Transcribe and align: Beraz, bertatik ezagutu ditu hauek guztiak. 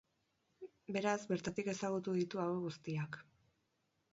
Beraz, 0.95 1.17
bertatik 1.33 1.69
ezagutu 1.75 2.15
ditu 2.21 2.41
hauek 2.45 2.65
guztiak. 2.67 3.21